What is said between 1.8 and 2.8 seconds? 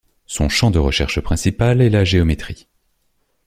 la géométrie.